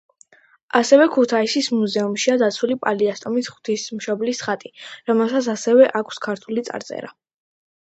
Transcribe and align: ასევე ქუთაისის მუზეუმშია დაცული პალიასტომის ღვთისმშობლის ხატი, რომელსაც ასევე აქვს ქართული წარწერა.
ასევე 0.77 1.03
ქუთაისის 1.15 1.69
მუზეუმშია 1.81 2.37
დაცული 2.43 2.77
პალიასტომის 2.87 3.51
ღვთისმშობლის 3.53 4.43
ხატი, 4.49 4.75
რომელსაც 5.13 5.53
ასევე 5.57 5.93
აქვს 6.03 6.23
ქართული 6.27 6.67
წარწერა. 6.73 7.17